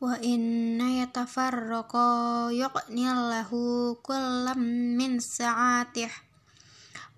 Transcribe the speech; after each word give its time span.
وإن 0.00 0.80
يتفرقا 0.80 2.10
يغني 2.50 3.12
الله 3.12 3.50
كلا 4.02 4.54
من 4.98 5.20
سعته 5.20 6.10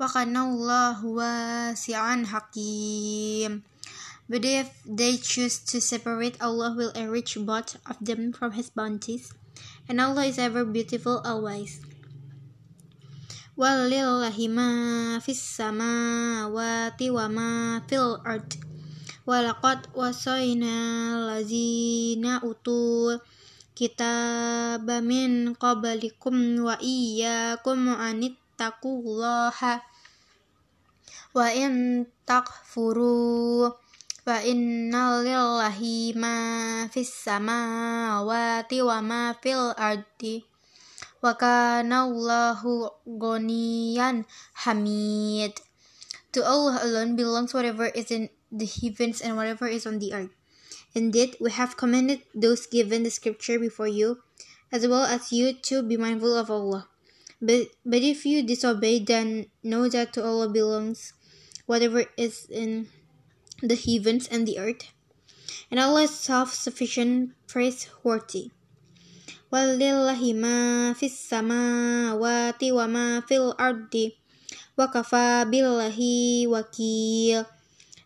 وكان 0.01 0.37
الله 0.37 1.07
واسعا 1.07 2.17
حكيم 2.27 3.63
But 4.29 4.45
if 4.45 4.69
they 4.85 5.17
choose 5.17 5.59
to 5.73 5.81
separate, 5.81 6.37
Allah 6.39 6.77
will 6.77 6.93
enrich 6.93 7.41
both 7.41 7.81
of 7.89 7.97
them 7.99 8.37
from 8.37 8.53
His 8.53 8.69
bounties, 8.69 9.33
and 9.89 9.99
Allah 10.05 10.29
is 10.29 10.37
ever 10.37 10.69
beautiful 10.69 11.25
always. 11.25 11.81
ولله 13.57 14.49
ما 14.49 15.19
في 15.19 15.33
السماوات 15.33 17.03
وما 17.03 17.83
في 17.89 17.97
الأرض 17.99 18.53
walakot 19.24 19.88
wasoina 19.96 20.76
lazina 21.28 22.44
utul 22.44 23.24
kita 23.74 24.14
bamin 24.84 25.58
qablikum 25.58 26.62
wa 26.62 26.78
iya 26.78 27.58
kum 27.66 27.90
anit 27.90 28.38
takulaha, 28.54 29.82
wa 31.34 31.48
in 31.50 32.06
takfuru 32.28 33.74
wa 34.24 34.38
inna 34.46 35.20
lillahi 35.26 36.14
ma 36.14 36.36
fis 36.94 37.10
samawati 37.10 38.80
wa 38.86 39.02
ma 39.02 39.34
fil 39.42 39.74
ardi 39.74 40.46
wa 41.24 41.34
kana 41.34 42.06
Allahu 42.06 42.94
goniyan 43.10 44.28
hamid. 44.68 45.58
To 46.34 46.42
Allah 46.46 46.82
alone 46.86 47.18
belongs 47.18 47.54
whatever 47.54 47.90
is 47.94 48.10
in 48.14 48.30
the 48.53 48.67
heavens 48.67 49.21
and 49.21 49.37
whatever 49.37 49.67
is 49.67 49.87
on 49.87 49.99
the 49.99 50.13
earth. 50.15 50.31
Indeed, 50.95 51.37
we 51.41 51.51
have 51.51 51.77
commanded 51.77 52.23
those 52.35 52.67
given 52.67 53.03
the 53.03 53.11
scripture 53.11 53.59
before 53.59 53.89
you, 53.89 54.19
as 54.73 54.87
well 54.87 55.05
as 55.05 55.33
you 55.33 55.53
to 55.53 55.83
be 55.83 55.97
mindful 55.97 56.37
of 56.37 56.51
Allah. 56.51 56.89
But, 57.41 57.69
but 57.85 58.03
if 58.03 58.27
you 58.27 58.43
disobey, 58.43 59.01
then 59.01 59.47
know 59.63 59.89
that 59.89 60.13
to 60.15 60.25
Allah 60.25 60.49
belongs 60.49 61.13
whatever 61.67 62.05
is 62.17 62.47
in 62.51 62.89
the 63.63 63.77
heavens 63.77 64.27
and 64.27 64.47
the 64.47 64.59
earth. 64.59 64.91
And 65.71 65.79
Allah 65.79 66.03
is 66.03 66.19
self 66.19 66.55
sufficient, 66.55 67.35
praiseworthy. 67.47 68.51
ولله 69.53 70.33
ما 70.35 70.93
في 70.93 71.07
السماوات 71.07 72.65
وما 72.65 73.21
في 73.21 73.37
الأرض 73.37 74.13
وكفى 74.79 75.45
بالله 75.49 75.99
وكيل 76.47 77.45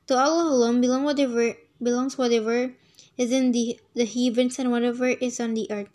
To 0.08 0.16
Allah 0.16 0.50
alone 0.50 0.80
belong 0.80 1.04
whatever 1.04 1.54
belongs 1.82 2.18
whatever 2.18 2.74
is 3.16 3.32
in 3.32 3.52
the, 3.52 3.78
the 3.94 4.04
heavens 4.04 4.58
and 4.58 4.70
whatever 4.70 5.08
is 5.08 5.40
on 5.40 5.54
the 5.54 5.70
earth. 5.70 5.88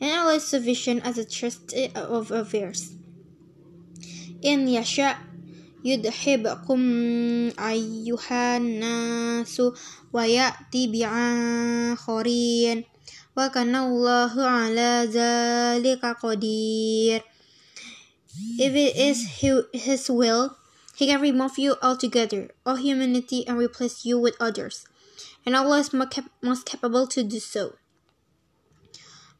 And 0.00 0.12
Allah 0.12 0.34
is 0.36 0.46
sufficient 0.46 1.04
as 1.04 1.18
a 1.18 1.24
trust 1.24 1.72
of 1.94 2.30
affairs. 2.30 2.94
In 4.42 4.68
Yasha 4.68 5.16
يذهبكم 5.84 6.80
أيها 7.60 8.56
الناس 8.56 9.62
ويأتي 10.12 10.86
بآخرين 10.86 12.84
وكان 13.36 13.74
الله 13.76 14.32
على 14.42 15.08
ذلك 15.12 16.02
قدير 16.22 17.20
If 18.58 18.74
it 18.74 18.96
is 18.96 19.18
His 19.72 20.10
will, 20.10 20.56
He 20.98 21.06
can 21.06 21.20
remove 21.20 21.58
you 21.58 21.76
altogether, 21.82 22.50
all 22.64 22.76
humanity, 22.76 23.46
and 23.46 23.58
replace 23.58 24.04
you 24.04 24.18
with 24.18 24.36
others. 24.38 24.86
And 25.44 25.56
Allah 25.56 25.78
is 25.80 25.92
most 25.92 26.66
capable 26.66 27.06
to 27.08 27.22
do 27.22 27.40
so. 27.40 27.74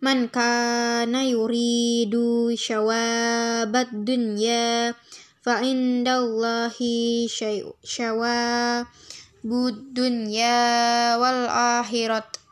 من 0.03 0.29
كان 0.29 1.15
يريد 1.15 2.15
شواب 2.55 3.77
الدنيا 3.77 4.95
فعند 5.43 6.09
الله 6.09 6.79
شواب 7.85 8.87
الدنيا 9.45 11.17
والآخرة 11.17 12.45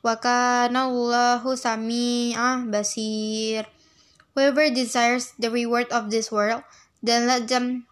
وَكَانَ 0.00 0.72
اللَّهُ 0.76 1.42
سَمِيعًا 1.44 2.72
بَصِيرًا 2.72 3.68
Whoever 4.34 4.70
desires 4.72 5.36
the 5.36 5.50
reward 5.50 5.92
of 5.92 6.08
this 6.08 6.32
world, 6.32 6.64
then 7.02 7.26
let 7.26 7.48
them 7.48 7.84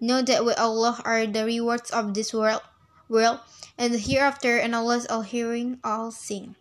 know 0.00 0.22
that 0.22 0.44
with 0.44 0.58
Allah 0.58 1.00
are 1.04 1.26
the 1.26 1.44
rewards 1.44 1.90
of 1.90 2.14
this 2.14 2.32
world, 2.32 2.62
world 3.08 3.40
and 3.78 3.94
the 3.94 3.98
hereafter, 3.98 4.58
and 4.58 4.74
Allah 4.74 4.96
is 4.98 5.06
all 5.06 5.22
hearing, 5.22 5.78
all 5.84 6.10
seeing. 6.10 6.54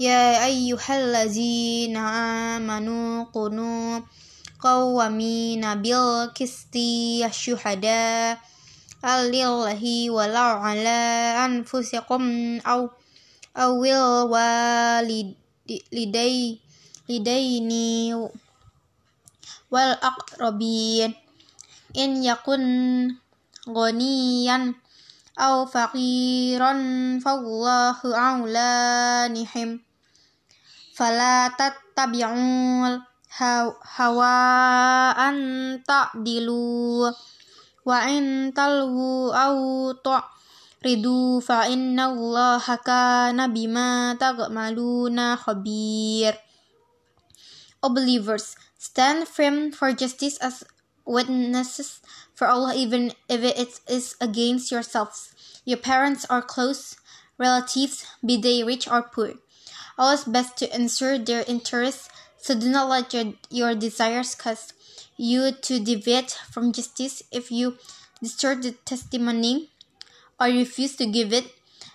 يا 0.00 0.42
أيها 0.44 0.90
الذين 0.90 1.96
آمنوا 1.96 3.24
كونوا 3.30 4.00
قوامين 4.60 5.62
بالقسط 5.82 6.74
الشهداء 7.24 8.38
لله 9.04 10.10
ولو 10.10 10.50
على 10.66 10.98
أنفسكم 11.46 12.22
أو 12.66 12.90
awil 13.54 14.26
walidaini 16.34 18.14
wal 19.70 19.94
in 21.93 22.21
yakun 22.21 22.65
goniyan 23.65 24.77
au 25.39 25.65
faqiran 25.65 27.17
fallahu 27.23 28.11
aula 28.11 29.25
nihim. 29.31 29.81
Fala 30.93 31.47
tattabi'ul 31.55 32.99
hawa 33.39 34.35
anta 35.15 36.11
dilu 36.19 37.07
wa 37.87 37.97
in 38.11 38.51
talhu 38.51 39.31
au 39.31 39.95
tu 39.95 40.11
ridu 40.83 41.39
fa 41.39 41.71
inna 41.71 42.11
allaha 42.11 42.75
kana 42.83 43.47
bima 43.47 44.19
ta'maluna 44.19 45.39
khabir. 45.39 46.35
O 47.79 47.87
believers 47.95 48.59
stand 48.75 49.23
firm 49.23 49.71
for 49.71 49.95
justice 49.95 50.35
as 50.43 50.67
witnesses 51.09 52.01
for 52.35 52.47
Allah 52.47 52.77
even 52.77 53.11
if 53.27 53.41
it 53.41 53.81
is 53.89 54.15
against 54.21 54.71
yourselves, 54.71 55.33
your 55.65 55.81
parents 55.81 56.25
or 56.29 56.41
close 56.41 56.95
relatives, 57.37 58.05
be 58.23 58.37
they 58.37 58.63
rich 58.63 58.87
or 58.87 59.01
poor. 59.01 59.33
Allah 59.97 60.13
is 60.13 60.23
best 60.23 60.55
to 60.57 60.69
ensure 60.73 61.17
their 61.17 61.43
interests, 61.47 62.07
so 62.37 62.53
do 62.53 62.69
not 62.69 62.87
let 62.87 63.13
your, 63.13 63.33
your 63.49 63.73
desires 63.73 64.35
cause 64.35 64.71
you 65.17 65.51
to 65.51 65.79
deviate 65.79 66.31
from 66.31 66.71
justice 66.71 67.23
if 67.31 67.51
you 67.51 67.75
distort 68.21 68.61
the 68.61 68.71
testimony 68.85 69.71
or 70.39 70.47
refuse 70.47 70.95
to 70.95 71.05
give 71.05 71.33
it, 71.33 71.51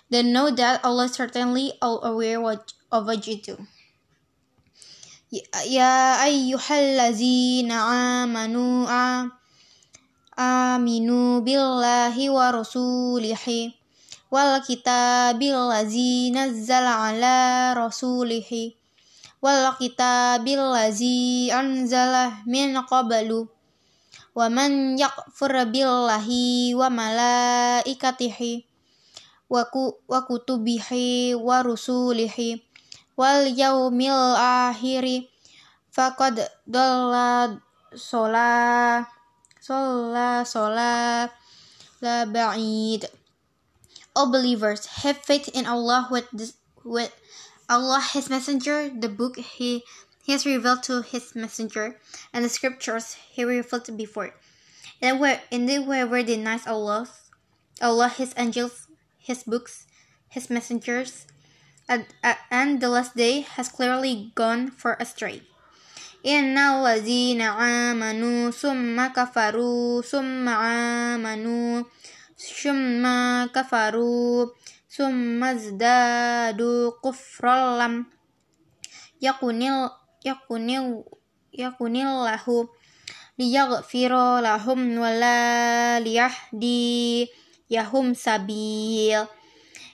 then 0.09 0.33
know 0.33 0.51
that 0.51 0.83
Allah 0.83 1.09
certainly 1.09 1.73
all 1.81 2.03
aware 2.03 2.37
of 2.43 3.05
what 3.07 3.25
you 3.25 3.41
do. 3.41 3.65
ya 5.67 6.19
ayyuhallazina 6.23 7.75
amanu 8.23 8.87
aminu 10.35 11.41
billahi 11.41 12.29
wa 12.31 12.51
rasulihi 12.51 13.75
wal 14.31 14.59
kitabil 14.63 15.55
ladzi 15.55 16.31
nazzala 16.31 17.11
ala 17.11 17.37
rasulihi 17.75 18.75
wal 19.43 19.71
kitabil 19.79 20.59
ladzi 20.59 21.51
anzala 21.51 22.43
min 22.47 22.75
qablu 22.87 23.47
wa 24.35 24.45
man 24.51 24.99
yakfur 24.99 25.55
billahi 25.71 26.75
wa 26.75 26.87
malaikatihi 26.91 28.67
wa 29.49 30.19
kutubihi 30.25 31.37
wa 31.37 31.61
rusulihi. 31.61 32.74
wal 33.17 33.45
yaumil 33.47 34.35
akhiri 34.35 35.29
faqad 35.95 36.47
dalla 36.67 37.61
sola 37.95 39.07
sola 39.59 40.43
sola 40.45 41.31
la 42.01 42.25
ba'id 42.25 43.09
O 44.15 44.31
believers, 44.31 44.85
have 45.03 45.17
faith 45.17 45.49
in 45.53 45.65
Allah 45.65 46.07
with, 46.09 46.23
this, 46.31 46.53
with 46.85 47.11
Allah 47.67 48.01
His 48.13 48.29
Messenger, 48.29 48.89
the 48.97 49.09
book 49.09 49.35
He 49.35 49.83
He 50.23 50.31
has 50.31 50.45
revealed 50.45 50.83
to 50.83 51.01
His 51.01 51.35
Messenger, 51.35 51.99
and 52.31 52.45
the 52.45 52.49
scriptures 52.49 53.17
He 53.29 53.43
revealed 53.43 53.91
before. 53.97 54.33
And 55.01 55.19
where 55.19 55.41
and 55.51 55.69
whoever 55.69 56.23
denies 56.23 56.65
Allah, 56.65 57.09
Allah 57.81 58.07
His 58.07 58.33
angels, 58.37 58.87
His 59.19 59.43
books, 59.43 59.85
His 60.29 60.49
messengers, 60.49 61.27
and, 61.88 62.06
and 62.50 62.80
the 62.80 62.88
last 62.88 63.16
day 63.16 63.40
has 63.40 63.68
clearly 63.68 64.32
gone 64.34 64.70
for 64.70 64.96
astray. 65.00 65.42
إن 66.26 66.58
الذين 66.58 67.40
آمنوا 67.40 68.50
ثم 68.50 69.06
كفروا 69.06 70.02
ثم 70.02 70.48
آمنوا 70.48 71.82
ثم 72.36 73.04
كفروا 73.54 74.46
ثم 74.90 75.44
ازدادوا 75.44 76.92
كفرا 77.04 77.78
لم 77.78 78.06
يكن 79.22 79.62
يكن 80.24 80.68
يكن 81.54 81.96
الله 81.96 82.68
ليغفر 83.38 84.40
لهم 84.40 84.98
ولا 84.98 86.00
ليهديهم 86.00 87.34
سبيل 88.14 89.26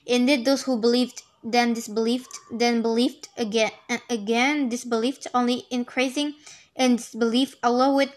Indeed 0.06 0.44
those 0.44 0.62
who 0.62 0.78
believed 0.78 1.22
then 1.42 1.74
disbelieved 1.74 2.30
then 2.50 2.82
believed 2.82 3.28
again 3.36 3.70
and 3.88 4.00
again 4.10 4.68
disbelieved 4.68 5.26
only 5.32 5.66
increasing 5.70 6.34
in 6.74 6.96
disbelief 6.96 7.54
Allah 7.62 7.92
would 7.92 8.12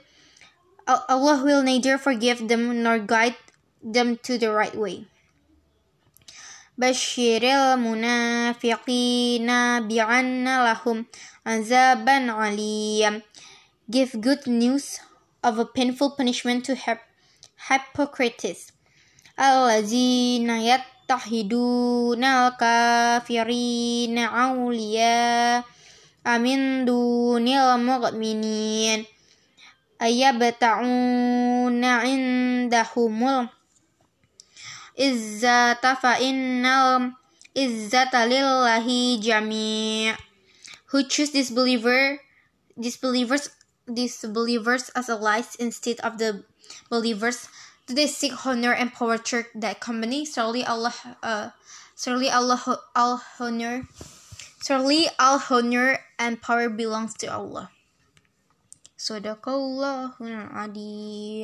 Allah 0.87 1.43
will 1.43 1.61
neither 1.61 1.97
forgive 1.97 2.47
them 2.47 2.81
nor 2.81 2.97
guide 2.97 3.35
them 3.83 4.17
to 4.23 4.37
the 4.37 4.51
right 4.51 4.75
way. 4.75 5.05
بشر 6.79 7.43
المنافقين 7.43 9.47
بأن 9.87 10.63
لهم 10.63 11.05
عذابا 11.45 12.31
عليا 12.31 13.21
Give 13.91 14.21
good 14.21 14.47
news 14.47 14.99
of 15.43 15.59
a 15.59 15.65
painful 15.65 16.11
punishment 16.11 16.63
to 16.65 16.75
hypocrites 17.67 18.71
الذين 19.39 20.49
tattahidunal 21.04 22.56
kafirina 22.56 24.24
awliya 24.32 25.60
amin 26.24 26.88
dunil 26.88 27.76
mu'minin. 27.84 29.04
Ayabta'una 30.00 31.92
indahumul 32.08 33.52
izzata 34.96 35.92
fa'innal 35.96 37.12
izzata 37.54 38.24
lillahi 38.24 39.20
jami' 39.20 40.16
who 40.90 41.04
choose 41.04 41.30
this 41.30 41.52
disbeliever 41.52 42.18
disbelievers 42.80 43.52
disbelievers 43.86 44.90
as 44.96 45.12
allies 45.12 45.54
instead 45.60 46.00
of 46.00 46.18
the 46.18 46.42
believers 46.90 47.46
do 47.86 47.94
they 47.94 48.06
seek 48.06 48.46
honor 48.46 48.72
and 48.72 48.92
power 48.92 49.18
through 49.18 49.44
that 49.54 49.80
company? 49.80 50.24
Surely 50.24 50.64
Allah 50.64 50.94
uh, 51.22 51.50
surely 51.96 52.30
Allah 52.30 52.60
all 52.94 53.22
honor 53.38 53.86
surely 54.64 55.08
all 55.18 55.42
honor 55.50 55.98
and 56.18 56.40
power 56.40 56.68
belongs 56.68 57.14
to 57.20 57.26
Allah. 57.26 57.70
Sadaqallahul 58.96 60.48
Adi 60.56 61.42